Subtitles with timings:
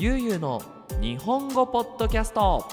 [0.00, 0.62] ゆうゆうの
[1.00, 2.64] 日本語ポッドキャスト。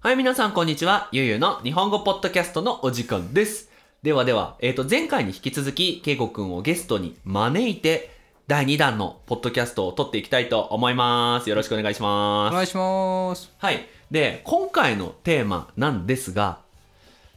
[0.00, 1.10] はい皆さんこんにちは。
[1.12, 3.70] ゆうゆうの日本語ポッドキャストのお時間です。
[4.02, 8.08] ではでは、えっ、と前回に引き続きけいごくんをゲストに招いて
[8.46, 11.50] 第2弾のポッドキャストを撮っていきたいと思います。
[11.50, 12.52] よろしくお願いします。
[12.52, 13.52] お願いします。
[13.58, 13.86] はい。
[14.10, 16.60] で、今回のテーマなんですが、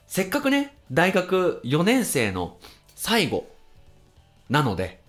[0.08, 2.56] せっかくね、大学4年生の
[2.96, 3.50] 最後
[4.50, 5.02] なので、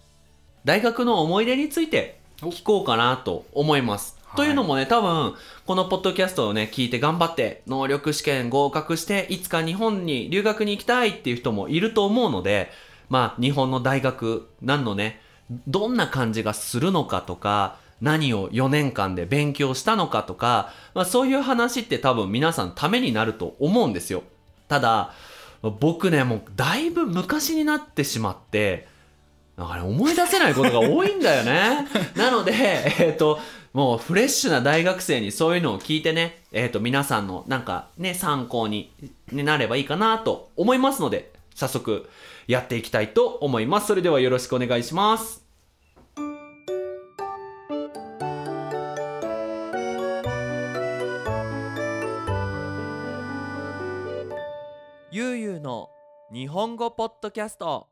[0.64, 4.11] 大学の思い出について聞こうかなと思います。
[4.11, 5.34] はいというのもね、多分、
[5.65, 12.70] このポッドキャストをね、聞いて頑張って、能力試験合格して、いつか日本に留学に行きたいっていう人もいると思うので、
[13.09, 15.23] まあ、日本の大学、何のね、
[15.66, 24.23] どんな感じがするのかとか、何を4年間で勉強したのかとか、まあ、そういう話って多分皆さんためになると思うんですよ。
[24.69, 25.12] ただ、
[25.80, 28.89] 僕ね、もうだいぶ昔になってしまって、
[29.56, 31.88] なんかね、思い出せないことが多いんだよね。
[32.14, 32.52] なので、
[32.98, 33.41] えっ、と、
[33.73, 38.92] もうフレッシュな大学生にそういうのを聞いてね、えっ、と、皆さんのなんかね、参考に
[39.33, 42.08] になればいいかなと思いますので、早速
[42.47, 43.86] やっていきたいと思います。
[43.86, 45.42] それではよろしくお願いします。
[55.11, 55.88] ゆうゆうの
[56.31, 57.88] 日本語ポッドキャスト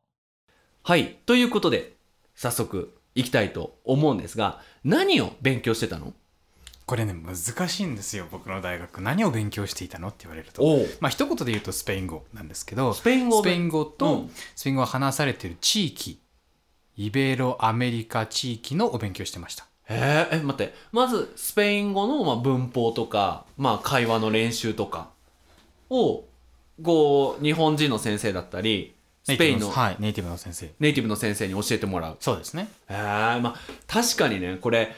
[0.86, 1.94] はいということで
[2.34, 6.12] 早速いきたいと思うんですが何を勉強してたの？
[6.84, 9.00] これね、難しいんですよ、僕の大学。
[9.00, 10.62] 何を勉強していたのって言われると。
[10.62, 16.20] おまあ、一言で言うとスペイン語なんですけど、スペイン語スペイン語と、うんスペイン語が話されている地域、
[16.98, 19.66] イベロアメリカ地域のお勉強してました。
[19.88, 25.08] へええ待ってまずスペイン語のまあ文法とか、まあ、会話の練習とか
[25.88, 26.24] を
[26.82, 28.93] こう日本人の先生だったり
[29.24, 30.70] スペインのはい、ネイティブの先生。
[30.78, 32.16] ネイティブの先生に教えてもらう。
[32.20, 32.68] そうですね。
[32.90, 32.96] へえ
[33.40, 34.94] まあ確かにねこれ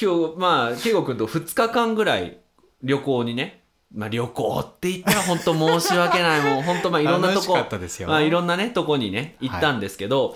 [0.00, 2.38] 今日まあ圭吾君と2日間ぐらい
[2.82, 3.62] 旅行にね
[3.94, 6.40] まあ旅行って言ったら本当申し訳ない。
[6.54, 8.08] もう本当まあいろんなとこかったですよ。
[8.08, 10.34] まあいろんなねとこにね行ったんですけど、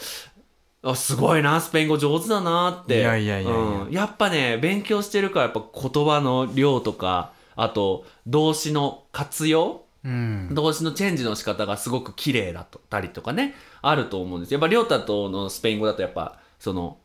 [0.83, 3.01] あすごいなスペイン語上手だなって。
[3.01, 3.59] いやいやいやいや。
[3.59, 3.91] うん。
[3.91, 10.49] やっぱね勉強してるからやっぱ言葉の量とかあと動詞の活用うん。
[10.53, 14.55] 動詞のチェンジの仕方がすごく綺麗だったりとかねあると思うんです。
[14.55, 16.99] やっぱ亮太とのスペイン語だとやっぱその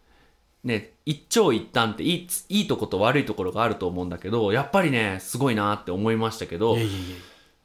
[0.63, 6.77] ね一長一短っていいいいとこと悪いところがあると思うんだけどやっぱりねすごいなって思いましたけど。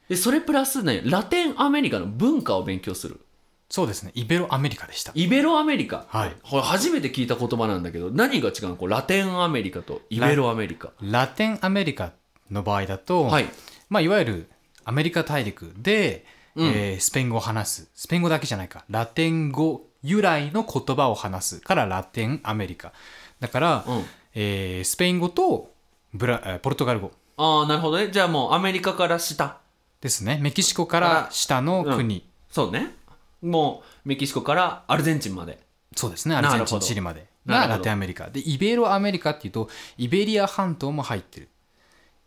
[0.09, 3.21] でそれプラスねラテンアメリカの文化を勉強する。
[3.69, 5.13] そうですね、イベロアメリカでした。
[5.15, 6.35] イベロアメリカ、はい。
[6.43, 8.75] これ初めて聞いた言葉なんだけど何が違うの？
[8.75, 10.91] こうラテンアメリカとイベロアメリカ。
[11.01, 12.11] ラテンアメリカ
[12.49, 13.45] の場合だと、はい。
[13.89, 14.49] まあ、いわゆる
[14.85, 16.25] アメリカ大陸で、
[16.55, 16.67] うん。
[16.67, 17.89] えースペイン語を話す。
[17.95, 18.83] スペイン語だけじゃないか。
[18.89, 22.93] ラテン語由来の言葉を話すからラテンアメリカ。
[23.39, 24.05] だから、うん。
[24.35, 25.71] えースペイン語と
[26.13, 27.11] ブラえーポルトガル語。
[27.37, 28.09] ああなるほどね。
[28.11, 29.57] じゃあもうアメリカから下。
[30.01, 30.39] ですね。
[30.41, 32.95] メキシコから下の国、そうね。
[33.41, 35.59] もうメキシコからアルゼンチンまで。
[35.95, 36.35] そうですね。
[36.35, 37.27] アルゼンチンチリまで。
[37.45, 38.29] がラテンアメリカ。
[38.29, 41.49] でイベロアメリカっていうとイベリア半島も入ってる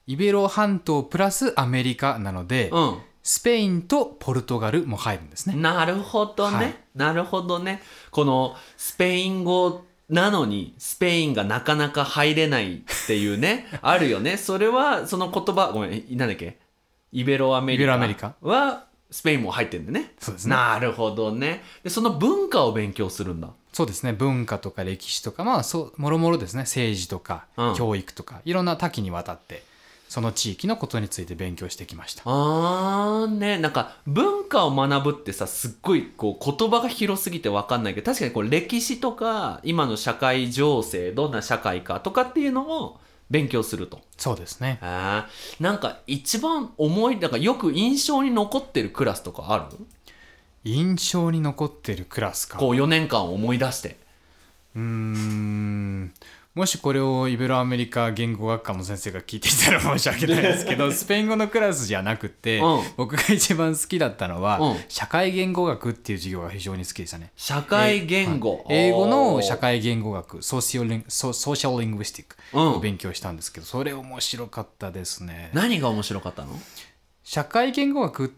[0.06, 2.98] イベロ半島プラスアメリカなので、うん。
[3.26, 5.56] スペインとポルトガルも入るんですね。
[5.56, 6.74] なるほどね、はい。
[6.94, 7.80] なるほどね。
[8.10, 14.36] このスペイン語なのにスペインがなかなか入れないっていうね あるよね。
[14.36, 16.58] それはその言葉ごめんなんだっけ？
[17.12, 18.34] イベロアメリカイベロアメリカ？
[18.42, 20.12] はスペインも入ってるんだね。
[20.18, 20.54] そうですね。
[20.54, 21.64] なるほどね。
[21.82, 23.48] でその文化を勉強するんだ。
[23.72, 24.12] そうですね。
[24.12, 26.64] 文化とか歴史とかまあそうもろもろですね。
[26.64, 27.74] 政治とか、うん。
[27.74, 29.62] 教育とかいろんな多岐にわたって
[30.14, 32.22] その地域のことについて勉強してきました。
[32.24, 44.02] あーねなんか文化を学ぶってさすっごいこう言葉が広すぎて分かんないけど確かにこう歴史とか今の社会情勢どんな社会かとかっていうのを勉強すると。
[44.16, 44.78] そうですね。
[44.82, 45.60] あー。
[45.60, 49.76] なんか一番思いなんかよく印象に残ってるクラスとかある？
[50.62, 52.58] 印象に残ってるクラスか。
[52.58, 53.96] こう4年間を思い出して。
[54.76, 56.14] うーん
[56.54, 62.82] もしこれをイベロアメリカ言語学科の先生が聞いていたら申し訳ないですけど スペイン語のクラスじゃなくて、うん。
[62.96, 64.76] 僕が一番好きだったのは、うん。
[64.88, 67.32] 社会言語学っていう授業が非常に好きでしたね。
[67.34, 72.72] 社会言語、英語の社会会言語学ソーシオリンソソーシャルリングイスティックうん。
[72.74, 75.50] を勉強したんですけど、それ面白かったですね。
[75.54, 76.56] 何が面白かったの？
[77.24, 78.32] 社会言語学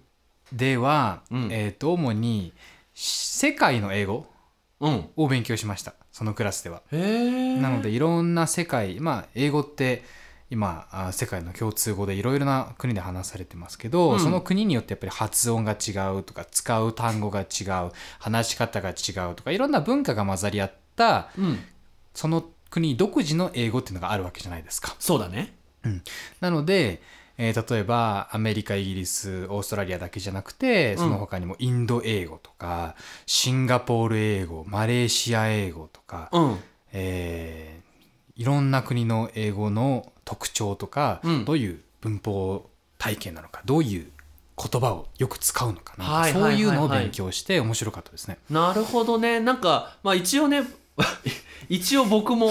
[0.54, 1.48] では、うん。
[1.50, 2.54] えー、と主に
[2.94, 4.26] 世界の英語
[4.80, 5.08] うん。
[5.16, 6.80] を勉強しましたそのクラスでは。
[6.90, 10.02] なのでいろんな世界まあ英語って
[10.48, 14.20] 今あ世界の共通語でいろいろな国で話されてますけど、うん。
[14.20, 21.58] その国によってやっぱり発音が違うとか使う単語が違う話し方が違うとかいろんな文化が混ざり合ったうん。
[22.14, 24.96] その国独自の英語っていうのがあるわけじゃないですか。
[24.98, 25.54] そうだね。
[26.40, 27.02] なので、
[27.38, 32.94] えー例えばアメリカイギリスオーストラリアだけじゃなくてその他にもインド英語とか、
[33.26, 36.58] シンガポール英語マレーシア英語とか、うん。
[36.92, 37.86] えー
[38.38, 41.44] いろんな国の英語の特徴とか、うん。
[41.46, 42.68] どういう文法
[42.98, 44.10] 体系なのかどういう
[44.58, 46.32] 言葉をよく使うのかな、はい。
[46.32, 48.38] そういうのを勉強して面白かったですね。
[48.50, 49.40] なるほどね。
[49.40, 50.62] なんかまあ一応ね
[51.68, 52.50] 一応僕も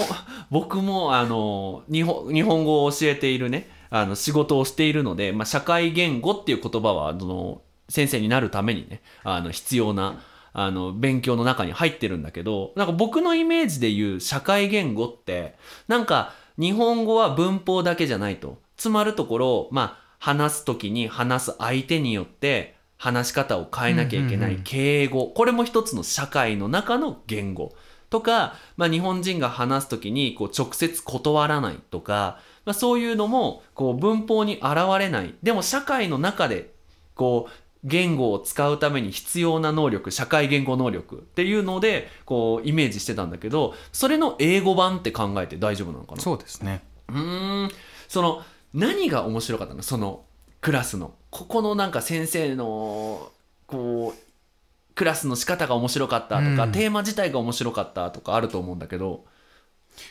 [0.50, 3.68] 僕もあの日本日本語を教えているね
[4.00, 10.22] あの仕事をしているので、まあ、社会言語っていう言葉はその先生になるためにねあの必要な
[10.52, 15.56] あの勉強の中に入ってるんだけどなんか僕のイメージで言う社会言語って
[15.86, 25.26] なんか日本語は文法だけじゃないとつまるところまあ話す時に話す相手によって話し方を変えなきゃいけない敬語。
[25.28, 27.74] これも一つの社会の中の言語。
[28.08, 35.34] とか、まあ、日本人が話す時にこう直接断らないとか、まあ、そういうのもこう文法に現れない。
[35.42, 36.74] でも社会の中で
[37.14, 37.52] こう
[37.84, 46.20] 言語を使うために必要な能力社会言語能力っていうのでこうイメージしてたんだけどそれの英語版って考えて大丈夫なのかな？
[46.20, 46.82] そうですね。
[47.08, 47.70] うーん。
[48.08, 48.42] その
[48.74, 49.82] 何が面白かったの？
[49.82, 50.24] その
[50.60, 51.14] クラスの。
[51.30, 53.30] ここのなんか先生の
[53.68, 56.72] こうクラスの仕方が面白かったとか、うん。
[56.72, 59.24] テーマ自体が面白かったとかあると思うんだけど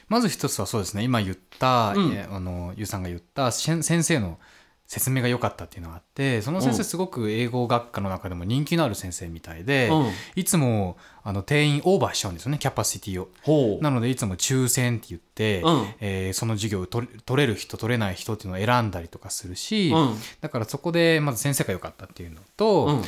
[0.08, 2.14] まず一つはそうですね今言った、うん。
[2.14, 4.40] えあのゆうさんが言った先生の
[4.88, 10.12] 説明が良かったっていうのがあってその先うん生すごく英語学科の中でも人気のある先生みたいで、うん。
[10.36, 13.82] いつもあの定員オーバーしちゃうんですよねキャパシティを。
[13.82, 15.88] なのでいつも抽選って言って、うん。
[16.00, 20.16] えーその授業を取れ取れる人取れない人っていうのを選んだりとかするし、うん。
[20.42, 23.02] だからそこでまず先生が良かったっていうのと、うん。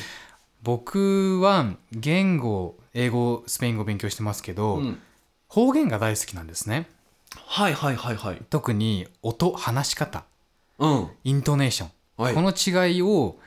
[0.63, 5.00] 僕は言語英語スペイン語を勉強してますけど、うん
[5.47, 6.89] 方言が大好きなんですね。
[7.45, 8.41] はいはいはいはい。
[8.49, 10.25] 特に音話し方。
[10.79, 11.07] うん。
[11.23, 12.33] イントネーション、はい。
[12.33, 13.38] この違いを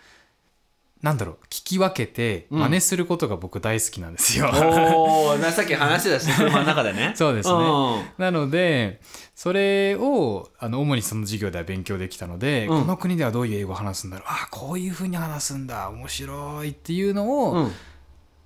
[1.02, 2.60] なんだろう聞き分けてうん。
[2.60, 4.50] 真似することが僕大好きなんですよ。
[4.94, 7.12] おおさっき話してたし車の中でね。
[7.16, 7.54] そうですね。
[7.54, 9.00] うんなので
[9.34, 12.80] それをあの主にその授業では勉強できたので、うん。
[12.80, 14.26] この国ではどういう英語を話すんだろう。
[14.28, 15.88] あこういうふうに話すんだ。
[15.88, 17.72] 面白いっていうのを、うん。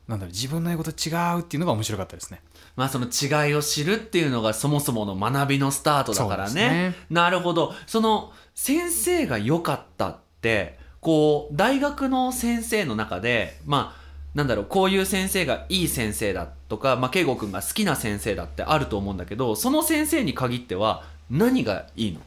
[0.06, 2.40] なんだろう自分の英語と違うっていうのが面白かったですね。
[2.76, 6.68] まあその違いを知るっていうのがそもそもの学びのスタートだからね。
[6.68, 6.94] ね。
[7.10, 7.74] なるほど。
[7.86, 14.04] その先生が良かったってこう大学の先生の中でまあ
[14.34, 22.20] なんだろうこういう先生がいい先生だとか、まあ、圭吾君が好きな先生だってあると思うんだけどその先生に限っては何がいいの？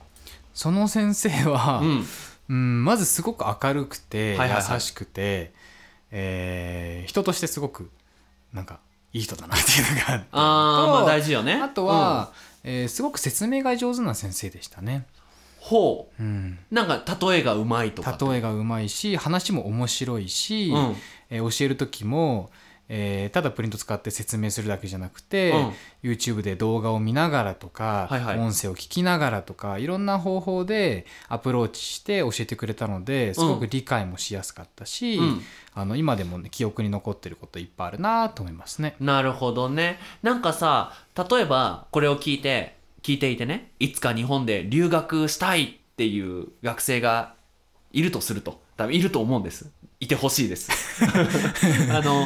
[0.53, 2.05] その先生は、うん。
[2.49, 5.51] うん、まずすごく明るくて、優しくて、
[6.11, 7.91] えー人としてすごく
[8.53, 8.79] なんか
[9.13, 10.25] いい人だなっていうのがあって。
[10.25, 11.53] とあーまあ大事よね。
[11.53, 12.31] あとは、
[12.63, 15.05] えーすごく説明が上手な先生でしたね。
[15.59, 16.23] ほう。
[16.23, 20.95] ん、うなんか例えがうまいとか例えがうまいし話も面白いし、うん。
[21.29, 22.49] えー教える時も、
[22.89, 25.53] えーただプリント使って説明するだけじゃなくて、
[26.01, 35.41] YouTube で動画を見ながらとか、はいはい音声を聞きながらとかいろんな方法でアプローチして教えてくれたのですごく理解もしやすかったし、うん
[35.77, 38.95] あの今でも、ね、記憶に残ってることいっぱいあるなと思いますね。
[38.99, 39.99] なるほどね。
[40.23, 47.35] なんかさ、例えばこれを聞いて、聞いていてね、いつか日本で留学したいっていう学生が
[47.91, 49.69] いるとすると、多分いると思うんです。
[49.99, 50.69] いてほしいです。
[51.91, 52.25] あの、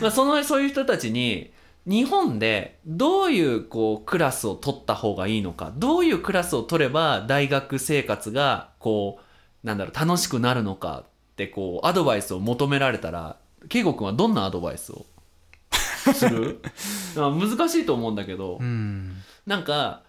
[0.00, 1.52] まあ、その、そういう人たちに、
[1.86, 9.20] 日本でどういうこうクラスを取った方がいいのか、どういうクラスを取れば大学生活がこ
[9.64, 13.36] う、なんだろう、楽しくなるのかってこう、アドバイスを求められたら、
[13.70, 15.06] 圭吾君はどんなアドバイスを
[16.14, 16.60] する？
[17.16, 19.22] あ難しいと思うんだけど、うん。
[19.46, 20.02] なんか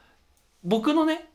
[0.64, 1.30] 僕のね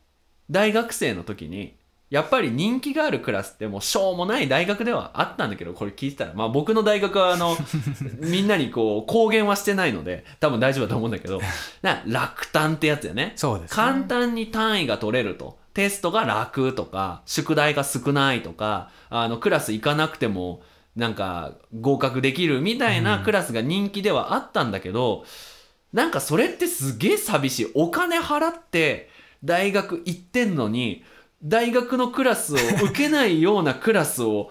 [0.51, 1.75] 大学生の時に
[2.09, 6.33] やっぱり人気があるクラスってもうしょうもない大学ではあったんだけどこれ聞いてたら。
[6.33, 7.57] まあ僕の大学はあの
[8.21, 11.41] みんなにこう公言はしてないので多分大丈夫だと思うんだけど
[11.81, 13.33] な落胆ってやつよね。
[13.35, 13.75] そうですね。
[13.75, 15.57] 簡単に単位が取れると。
[15.73, 20.61] テストが楽とか宿題が少ないとかあのクラス行かなくても
[20.95, 25.25] なんか合格できるみたいなクラスが人気ではあったんだけど、
[25.91, 27.71] なんかそれってすげえ寂しい。
[27.73, 29.09] お金払って
[29.43, 31.03] 大学行ってんのに
[31.45, 34.49] 大学のクラスを受けないようなクラスを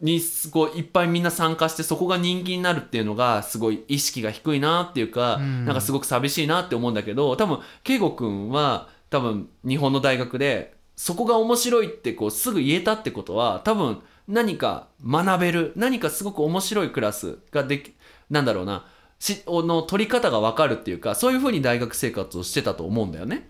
[0.00, 17.94] にすごいいっぱいみんな参加してそこが人気になるっていうのがすごい意識が低いなっていうか、うんなんかすごく寂しいなって思うんだけど多分圭吾君は多分日本の大学でそこが面白いってこうすぐ言えたってことは多分何か学べる何かすごく面白いクラスができ
[18.30, 18.86] なんだろうな
[19.18, 23.48] しの取り方が分かるっていうかそういうふうに大学生活をしてたと思うんだよね。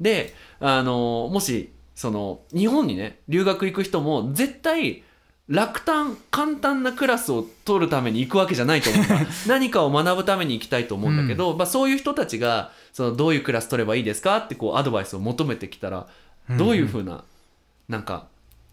[0.00, 5.02] であのもしその日本にね留学行く人も絶対
[5.48, 9.04] 楽単簡単なクラスを取るために行くわけじゃないと思う。
[9.04, 16.06] ん だ何かを学ぶために行きたいと思うんだけど、まあ、そういう人たちがそのどういうクラス取ればいいですかってこうアドバイスを求めてきたら
[16.56, 17.24] どういうふうな、
[17.88, 18.28] なんか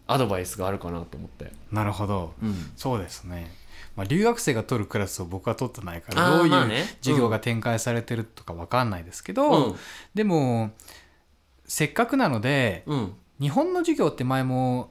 [0.06, 1.50] アドバイスがあるかなと思って。
[1.72, 2.32] なるほど。
[2.40, 2.70] うん。
[2.76, 3.50] そうですね、
[3.96, 9.76] まあ、留学生が取るクラスを僕は取ってないからどういう授業が展開されてるとか分かんないですけど、うん。
[10.14, 10.70] でも
[11.66, 13.14] せっかくなのでうん。
[13.40, 14.88] 日本の授業って前も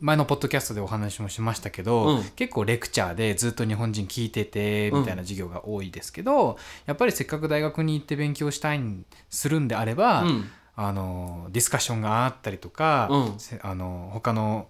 [0.00, 2.24] 前のポッドキャストでお話もしましたけど、うん。
[2.36, 10.50] 結構レクチャーでずっと日本人聞いててみたいな授業が多いですけど、やっぱりせっかく大学に行って勉強したいんするんであれば、うん。
[10.76, 13.08] あのディスカッションがあったりとか、
[13.62, 14.66] あの他の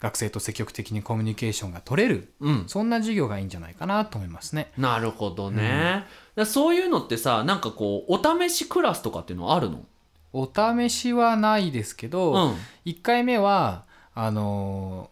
[0.00, 2.64] 学生と積極的にコミュニケーションが取れるうん。
[2.66, 4.72] そんな授業がいいんじゃないかなと思いますね。
[4.78, 6.06] なるほどね、
[6.46, 9.84] そういうのってさなんかこうお試しクラスとかっていうのはあるの？
[10.32, 12.56] お試しはないですけど、うん。
[12.86, 13.84] 1回目は
[14.14, 15.10] あの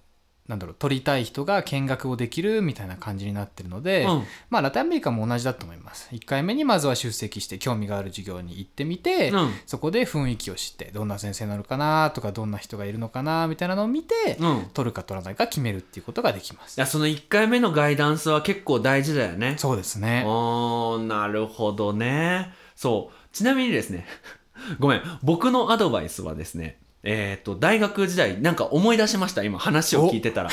[0.48, 4.24] なんだろう取りたい人が見学をできるみたいな感じになってるので、うん。
[4.48, 6.08] まあラテンアメリカも同じだと思います。
[6.10, 9.52] 1回目にまずは出席して興味がある授業に行ってみて、うん。
[9.66, 14.70] そこで雰囲気を知ってどんな先生なのかなとかどんな人がいるのかなみたいなのを見て、うん。
[14.74, 16.78] 取るか取らないか決めるっていうことができます。
[16.78, 19.54] いやその1回目のガイダンスは結構大事だよね。
[19.56, 20.24] そうですね。
[20.26, 22.52] おーなるほどね。
[22.74, 23.16] そう。
[23.32, 24.04] ちなみにですね
[24.78, 30.50] ごめん僕のアドバイスはですねえっ、と大学時代なんか思い出しました今話を聞いてたら。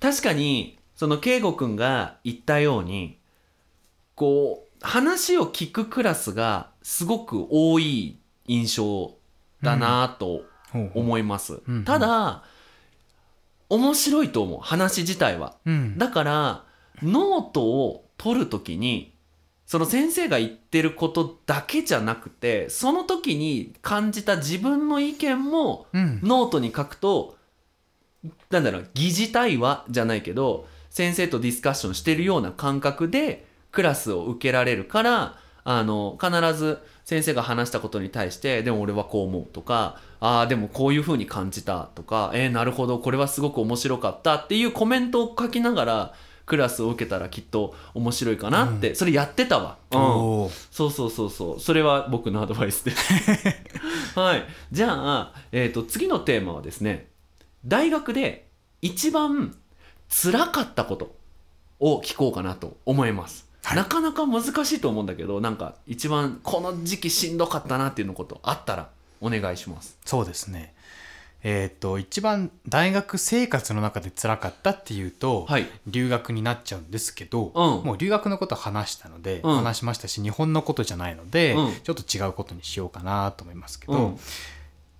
[0.00, 3.18] 確かにその圭吾君が言ったように
[4.14, 9.14] こう話を聞くクラスがすごく多い印象
[9.62, 12.44] だなと思います、うんただ
[13.70, 15.56] 面白いと思う話自体は。
[15.66, 15.98] うん。
[15.98, 16.64] だから
[17.02, 19.14] ノートを取るときに
[19.68, 26.20] その先生が言ってることだけじゃなくてその時に感じた自分の意見もうん。
[26.22, 27.36] ノートに書くと
[28.48, 46.14] なんだろう疑似対話じゃないけど先生とディスカッションしてるような感覚でクラスを受けられるからあの必ず先生が話したことに対してでも俺はこう思うとかああでもこういう風に感じたとかえー、なるほどこれはすごく面白かったっていうコメントを書きながら
[46.48, 49.76] クラスを受けたらきっと面白いかなって、それやってたわ。
[49.92, 49.98] うん。
[50.70, 51.60] そうそうそうそう。
[51.60, 53.12] それは僕のアドバイスです
[54.18, 54.44] はい。
[54.72, 57.08] じゃあ、えー、と次のテーマはですね
[57.64, 58.48] 大学で
[58.82, 59.54] 一番
[60.08, 61.14] 辛かったこと
[61.80, 68.90] を聞こうかなと思います、なかなか難しいと思うんだけどなんか一番この時期しんどかったなっていうのことあったら
[69.20, 69.98] お願いします。
[70.04, 70.74] そうですね
[71.42, 75.66] えっ、と一番大学生活の中で辛かったっていうと、はい。
[75.86, 77.86] 留学になっちゃうんですけど、うん。
[77.86, 79.56] もう留学のこと話したので、うん。
[79.56, 81.74] 話しましたし日本のことじゃないので、うん。
[81.82, 84.18] ちょっと違うことにしようかなと思いますけど、うん。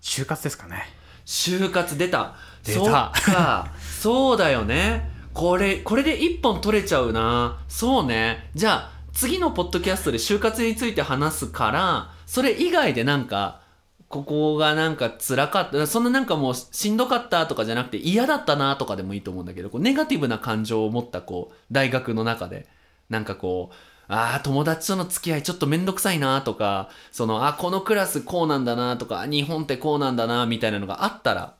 [0.00, 0.84] 就活ですかね。
[1.26, 2.36] 就活出た。
[2.64, 2.80] 出た。
[2.80, 2.92] そっ
[3.34, 3.72] か。
[4.00, 5.10] そうだよね。
[5.34, 7.58] これこれで一本取れちゃうな。
[7.68, 8.50] そうね。
[8.54, 13.62] じゃあ次のポッドキャストで就活について話すからそれ以外でなんか
[14.08, 15.86] ここがなんか辛かった。
[15.86, 22.66] そんななんかもうしんどかったとかじゃなくて嫌だったなとかでもいいと思うんだけどこうネガティブな感情を持ったこう大学の中で
[23.10, 23.74] なんかこう
[24.08, 31.54] ああ友達との付き合いちょっとめんどくさいなとかそのあこのクラスこうなんだなとか日本ってこうなんだなみたいなのがあったら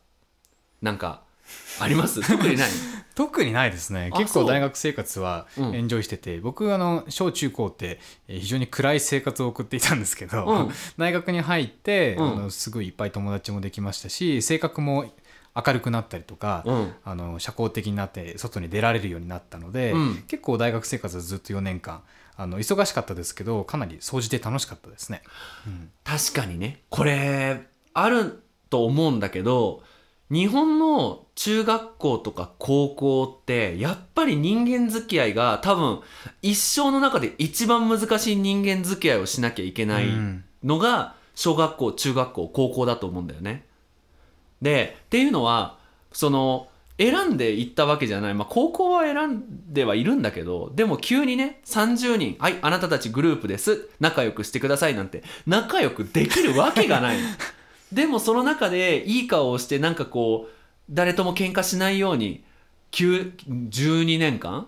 [0.81, 1.23] なんか
[1.81, 2.21] あります？
[2.27, 2.69] 特にない？
[3.15, 4.13] 特にないですね。
[4.17, 5.75] 結構大学生活はうん。
[5.75, 10.71] エンジョイしてて、僕あの小中高ってえー非常に暗い生活を送っていたんですけど、うん。
[10.97, 12.33] 大学に入って、うん。
[12.33, 15.13] あのすごいいっぱい友達もできましたし性格も
[15.67, 16.93] 明るくなったりとか、うん。
[17.05, 20.25] あの社交的になって外に出られるようになったので、うん。
[20.29, 22.03] 結構大学生活はずっと4年間
[22.37, 25.23] あの忙しかったですけどかなり掃除で楽しかったですね。
[25.67, 25.91] うん。
[26.05, 26.83] 確かにね。
[26.89, 27.63] これ
[27.95, 29.83] あると思うんだけど
[30.31, 36.01] 日本の中学校とか高校ってやっぱり人間付き合いが多分
[36.43, 40.07] 一生の中で一番難しい人間付き合いをしなきゃいけない
[40.63, 43.65] のが小学校中学校高校だと思うんだよね。
[44.61, 45.79] でっていうのは
[46.13, 46.69] その
[46.99, 53.89] 選んでいったわけじゃない、まあ、高校は選んではいるんだけどでも急にね30人「はいあなたたちグループです。
[54.01, 57.19] 仲良くしてください」なんて仲良くできるわけがない。
[57.93, 60.55] でもその中でいい顔をしてなんかこう
[60.91, 62.45] 誰とも喧嘩しないように
[62.93, 63.33] 9
[63.71, 64.67] 12年間？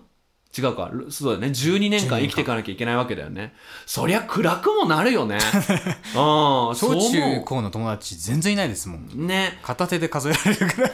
[0.57, 0.91] 違うか。
[1.09, 1.47] そうだね。
[1.47, 3.53] 12年間生きていかなきゃいけないわけだよね。
[3.85, 5.37] そりゃ暗くもなるよね。
[6.13, 9.27] ああ小中高の友達全然いないですもん。
[9.27, 9.59] ね。
[9.63, 10.91] 片手で数えられるぐらい。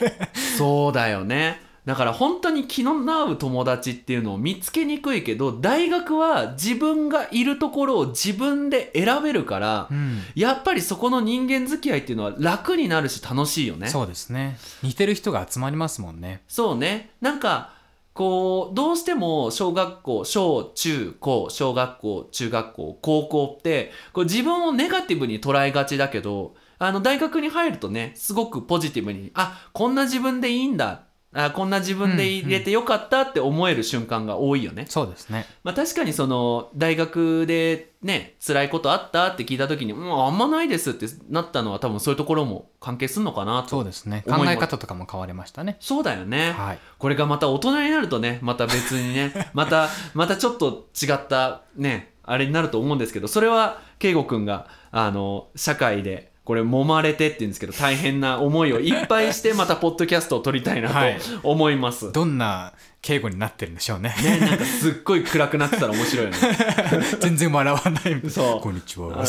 [0.58, 13.88] そうだよねだから本当に気の合う友達っていうのを見つけにくいけど大学は自分がいるところを自分で選べるから、うんやっぱりそこの人間付き合いっていうのは楽になるし楽しいよね。
[13.88, 17.12] そうですね似てる人が集まりますもんねそうね。
[17.22, 17.74] なんか、
[18.14, 31.07] こう、どうしても小学校、小中高、小学校、中学校、高校って、こう自分をネガティブに捉えがちだけど、あの、大学に入るとね、すごくポジティブに、あ、こんな自分でいいんだ。
[31.46, 34.86] あ、こんな自分で入れてよかったって思える瞬間が多いよね。
[34.90, 43.70] そうですねまあ確かにその、大学でね、辛いことあったって聞いた時に、うん、あんまないですってなったのは多分そういうところも関係するのかなと。
[43.70, 46.52] そうですね考え方とかも変わりましたねそうだよね。
[46.52, 62.14] はいこれがまた大人になるとね、また別にね、 また、またちょっと違ったね、あれになると思うんですけど、それは、圭吾くんが、あの、社会で、これ、揉まれてって言うんですけど、大変な思いをいっぱいして、また、ポッドキャストを撮りたいなはいと思います。
[62.14, 66.38] どんな敬語になってるんでしょうねね、なんかすっごい暗くなってたら面白いよね。
[67.20, 69.26] 全然笑わないそうこんにちは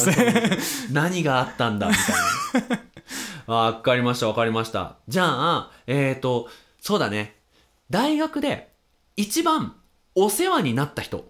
[0.92, 2.80] 何があったんだみたいな。
[3.48, 4.94] あわかりましたわかりました。
[5.08, 6.48] じゃあ、えっ、と、
[6.80, 7.34] そうだね。
[7.90, 8.68] 大学で
[9.16, 9.74] 一番
[10.14, 11.28] お世話になった人。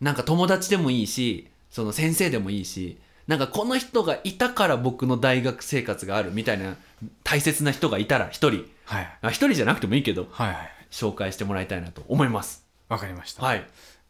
[0.00, 6.76] なんか友達でもいいし、その先生でもいいし、なんかこの人がいたから僕の大学生活があるみたいな
[7.22, 8.64] 大切な人がいたら一人。
[8.84, 9.18] はい。
[9.22, 10.56] あ一人じゃなくてもいいけど、はいはい
[10.94, 12.64] 紹介してもらいたいなと思います。
[12.88, 13.66] わかりました、はい。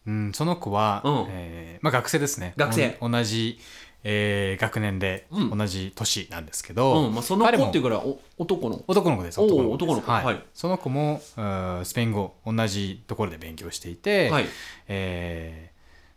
[0.06, 1.26] うん、その子は、うん。
[1.30, 2.52] えーまあ、学生ですね。
[2.58, 2.98] 学生。
[3.00, 3.58] 同じ、
[4.02, 5.56] えー学年で、うん。
[5.56, 8.84] 同じ年なんですけど、うん、まあその子っていうからお男の。
[8.86, 10.12] 男の子です男の子男の子。
[10.12, 10.24] はい。
[10.26, 10.42] はい。
[10.52, 11.22] その子も
[11.84, 14.46] スペイン語同じところで勉強していて、はい。
[14.88, 15.73] えー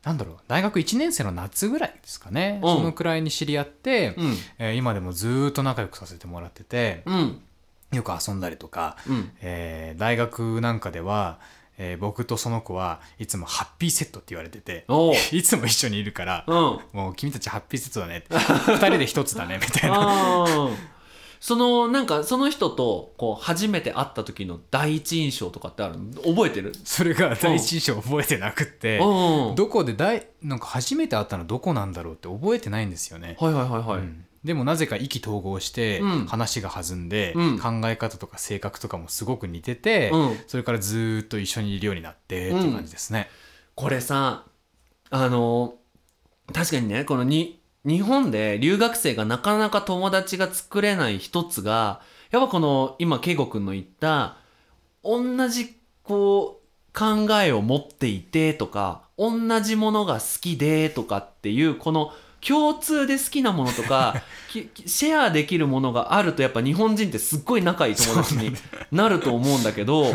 [0.08, 4.38] なんだろう大学1年生の夏ぐらいですかね、うんそのくらいに知り合って、うん。
[4.58, 7.42] えー今でもずーっと仲良くさせてもらってて、うん。
[7.92, 9.32] よく遊んだりとか、うん。
[9.42, 11.40] えー大学なんかでは、
[11.78, 14.86] えー僕とその子はいつもハッピーセットって言われてて。
[15.34, 16.56] いつも一緒にいるから、うん。
[16.94, 20.46] もう君たちハッピーセットだねって二人で一つだねみたいな。
[21.40, 26.12] その、なんか、その人と、こう、初めて会った時の第一印象とかってあるの？
[26.24, 26.74] 覚えてる？
[26.84, 29.00] それが第一印象覚えてなくって。
[29.00, 29.56] うん。
[29.56, 33.98] どこで大なんか初めて会ったのどこなんだろうって覚えてないんですよね、はいはいはいはい。
[34.00, 34.26] うん。
[34.44, 36.26] でもなぜか意気投合してうん。
[36.26, 37.60] 話が弾んで、うん。
[37.60, 40.38] 考え方とか性格とかもすごく似てて、うん。
[40.48, 43.30] それからずーっと一緒にいるようになってっていう感じですね、
[43.76, 44.46] これさ、
[45.10, 45.76] あの、
[46.54, 47.57] 確かにね、このに、
[47.88, 54.36] 日本で留学生がなかなか友達が作れない一つが、やっぱこの、今、圭吾くんの言った、
[55.04, 62.12] 同じ、こう、考えを持っていてとか、同じものが好きでとかっていう、この、
[62.46, 64.22] 共通で好きなものとか
[64.86, 68.54] シェアできるものがあるとやっぱ日本人ってすっごい仲いい友達に
[68.92, 70.06] なると思うんだけど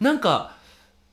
[0.00, 0.56] なんか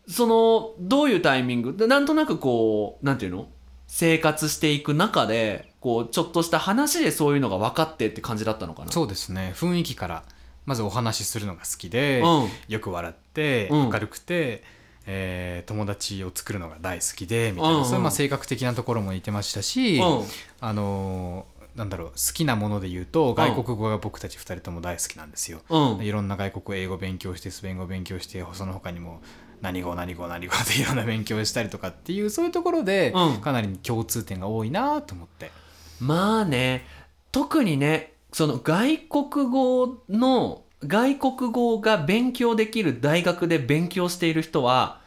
[0.09, 1.73] そのどういうタイミング？
[1.77, 3.47] でなんとなくこうなんていうの？
[3.87, 8.91] 生活していく中でこうちょっとした話でそういうのが分かってって感じだったのかな？
[8.91, 9.53] そうですね。
[9.55, 10.23] 雰囲気から
[10.65, 12.49] まずお話しするのが好きで、うん。
[12.67, 13.89] よく笑ってうん。
[13.89, 14.63] 明るくて、
[15.05, 17.85] えー友達を作るのが大好きでみたいな、うんうん。
[17.85, 20.23] そういうまあ性格的なところも似てましたし、うん。
[20.59, 25.61] あのーなんだろう好きなもので言うと外国語が僕たち2人とも大好きなんですよ。
[25.69, 26.03] うん。
[26.03, 29.21] いろんな外国英語勉強してスペイン語勉強してその他にも
[29.61, 33.41] 何語何語何語でいろんな勉強したりとかっていうそういうところで、うん。
[33.41, 35.51] かなり共通点が多いなと思って。
[35.99, 36.85] まあね
[37.31, 45.01] 特にねその外国語の外国語が勉強できる大学で勉強している人は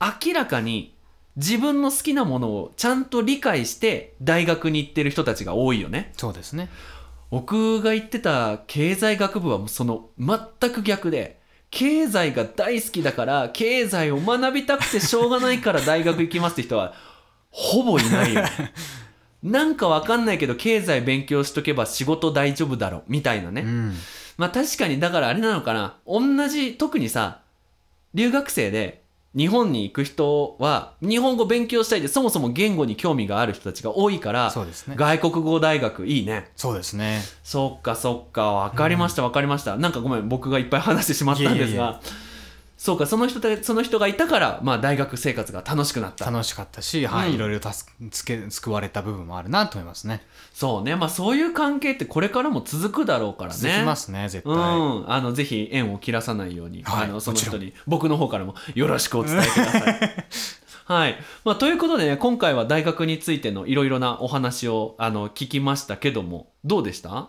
[0.00, 0.94] 明らかに
[1.36, 6.68] 自分の好きなものをちゃんと理解して大学に行ってる人たちが多いよねそうですね。
[7.30, 16.94] 僕が行ってた経済学部はもうその全く逆で経済が大好きだから経済を学びたくてしょうがないから大学行きますって人は
[17.50, 18.50] ほぼいないよね
[19.42, 23.94] なんかわかんないけど経済勉強しとけば仕事大丈夫だろみたいなね、うん。
[24.36, 25.96] まあ確かにだからあれなのかな。
[26.06, 27.40] 同じ特にさ
[28.12, 29.00] 留学生で
[29.36, 34.96] 日本に行く人は日本語勉強したいでそもそも言語に興味がある人たちが多いからそうですね。
[34.96, 36.50] 外国語大学いいね。
[36.56, 37.22] そうですね。
[37.44, 38.52] そっかそっか。
[38.52, 41.84] 分かりました分かりました、なんかごめん僕がいっぱい話してしまったんですが。
[41.84, 42.29] いえいえ
[42.80, 46.30] そうかその人たその人がいたから、まあ、大学生活が楽しくなった。
[46.30, 47.34] 楽しかったし、はい、うん。
[47.34, 50.22] いろいろ助つけ救われた部分もあるなと思いますね。
[50.54, 50.96] そうね。
[50.96, 53.58] まあそういう関係ってこれからも続くだろうからね。
[53.58, 54.54] 続きますね、絶対。
[54.54, 60.26] うん、あのぜひ縁を切らさないように、はいあのその人もに僕の方からもよろしくお伝えください。
[60.86, 61.18] はい。
[61.44, 67.28] まあ、ということでね今回は大学についてのいろいろなお話をあの聞きましたけどもどうでした？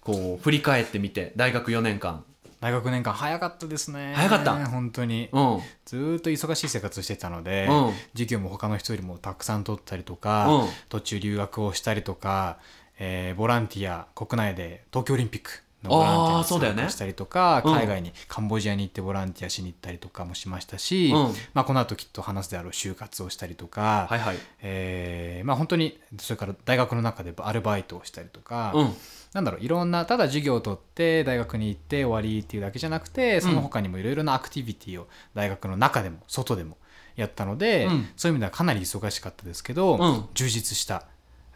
[0.00, 2.24] こう振り返ってみて大学4年間
[2.60, 4.12] 大学年間早かったですね。
[4.14, 4.66] 早かった？
[4.66, 5.28] 本当に。
[5.32, 5.54] うん。
[5.54, 7.92] うんずーっと忙しい生活してたので、うん。
[8.12, 10.68] 授業も他の人よりもたくさん取ったりとか、うん。
[10.88, 12.58] 途中留学をしたりとか、
[12.98, 15.50] えーボランティア国内で東京オリンピック
[15.82, 17.74] のボランティアに参加したりとか、うん。
[17.74, 21.34] 海外にカンボジアに行ってボランティアしに行ったりとかもしましたし、うん。
[21.54, 24.36] まあ、この後きっと話すであろう就活をしたりとか、はいはい。
[24.60, 28.94] えーまあ、本当にそれから大学の中でアルバイトをしたりとか、うん
[29.32, 36.76] なんだろういろんなただ授業を取って大学に行って終わりっていうだけじゃなくてその他にもいろいろなアクティビティを大学の中でも外でも
[37.16, 38.08] やったので、うん。
[38.16, 40.24] そういう意味ではかなり忙しかったですけど、うん。
[40.34, 41.04] 充実した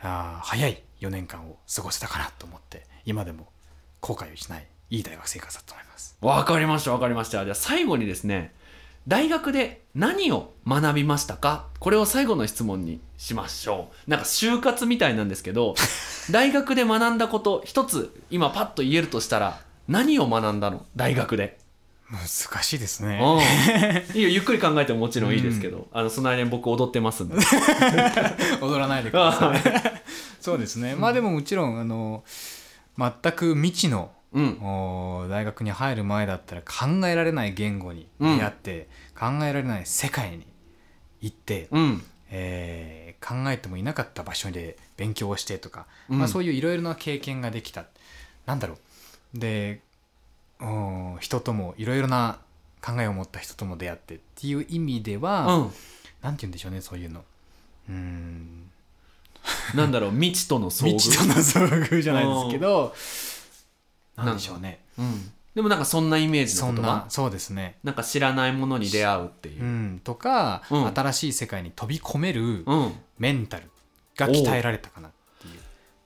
[0.00, 3.48] あー早い4年間を過ごせたかなと思って今でも
[4.00, 6.16] 後悔をしないいい大学生活だと思います。
[6.20, 7.44] わかりましたわかりました。
[7.44, 8.54] じゃあ最後にですね
[9.06, 11.66] 大学で何を学びましたか？
[11.78, 14.10] これを最後の質問にしましょう。
[14.10, 15.74] なんか就活みたいなんですけど
[16.30, 20.86] 大学で学んだこと一つ今パッと言えるとしたら何を学んだの？
[20.96, 21.58] 大学で。
[22.10, 23.18] 難しいですね。
[23.22, 24.16] うん。
[24.16, 24.28] いいよ。
[24.28, 27.36] ゆっくり考えてももちろんいいですけど、あのその間に僕踊ってますんで。
[28.60, 29.60] 踊らないでください。
[30.40, 30.94] そうですね。
[30.94, 32.22] まあでももちろんあの
[32.96, 34.58] 全く未知のうん。
[34.60, 40.46] お大学に入る前だったら考えられない言語に出会って、考えられない世界に
[41.20, 42.02] 行って、うん。
[42.30, 46.18] えー考えてもいなかった場所で勉強をしてとか、うん。
[46.18, 47.86] まあ、そういういろいろな経験ができた。
[48.44, 48.74] なんだろ
[49.34, 49.38] う。
[49.38, 49.80] で
[50.60, 52.38] うん人ともいろいろな
[52.82, 55.72] 考えを持った人とも出会ってっていう意味では、うん。
[56.22, 57.24] なんて言うんでしょうねそういうの。
[57.88, 58.70] うん。
[59.74, 60.10] なんだろう。
[60.10, 60.92] 未知との遭遇。
[60.98, 62.94] 未知との遭遇じゃないですけど
[64.16, 64.80] なんでしょうね。
[64.98, 66.82] うん、でもなんかそんなイメージの言葉。
[66.82, 67.78] なそうですね。
[67.82, 69.62] なんか知らないものに出会うっていう。
[69.62, 70.94] う、ん、とか、うん。
[70.94, 73.70] 新しい世界に飛び込めるうん、メンタル
[74.16, 75.54] が鍛えられたかなっていう、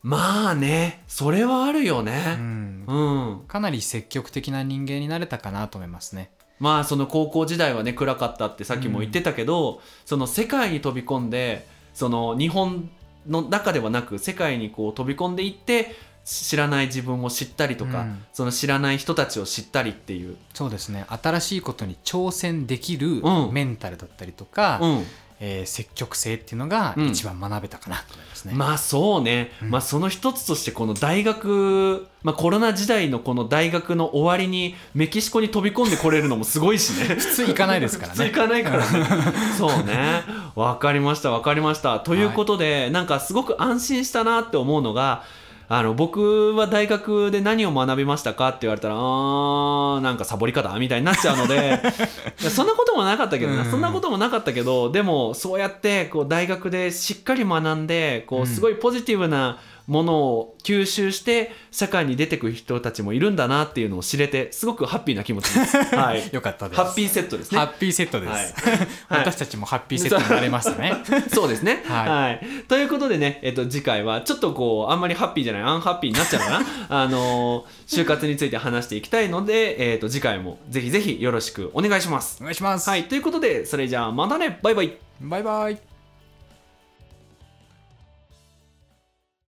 [0.03, 1.03] まあね。
[1.09, 3.01] それはあるようねん、う
[3.43, 6.31] ん、かなり積極的な人間になれたかなと思いますね。
[6.59, 12.91] まあその高校時代はね暗かったってさっきも言ってたけど、その世界に飛び込んでその日本
[13.29, 15.95] の中ではなく世界にこう飛び込んでいって
[16.29, 18.23] 知らない自分を知ったりとか、うん。
[18.35, 21.07] その知らない人たちを知ったりっていう、そうですね。
[21.09, 23.51] 新しいことに挑戦できるうん。
[23.53, 25.07] メンタルだったりとか、うん、
[25.41, 27.07] えー積極性っていうのがうん。
[27.07, 28.53] 一番学べたかなと思いますね。
[28.55, 29.71] まあそうね、うん。
[29.71, 37.07] まあその一つとしてこの大学、まあ、コロナ時代のこの大学の終わりにメキシコに飛び込んでこれるのもすごいしね。
[37.17, 38.35] 普通行かないですから普通行ね。
[38.35, 39.33] かないからね。
[39.57, 40.25] そうね。
[40.55, 42.01] わかりましたわかりました。
[42.01, 45.25] ということで、なんかすごく安心したなって思うのが
[45.71, 51.79] あの僕は大学で何を学びましたかって言われたらあーなんかサボり方みたいになっちゃうので
[52.39, 53.71] そんなこともなかったけどな、うん。
[53.71, 58.47] そんなこともなかったけどでもそうやってこう大学でしっかり学んでこううん。
[58.47, 65.77] すごいポジティブなものを吸収して社会に出てくる人たちもいるんだなっていうのを知れてすごくハッピーな気持ちです。
[65.97, 66.81] はいよかったです。
[66.81, 67.65] ハッピーセットですねハ。
[67.65, 68.33] ッピーセットです。
[68.33, 70.93] はい 私たちもハッピーセットになれますね。
[71.33, 71.83] そうですね。
[71.89, 72.03] は。
[72.03, 76.67] はいということでね、えっと、次回はちょっとこう、あんまりハッピーじゃない、アンハッピーになっちゃうかな。
[76.89, 82.39] あのー就活について話していきたいので、えっと、次回もぜひぜひよろしくお願いします。
[82.41, 82.89] お願いします。
[82.89, 83.05] はい。
[83.05, 84.59] ということで、それじゃあ、またね。
[84.63, 84.97] バイバイ。
[85.21, 85.88] バイバイ。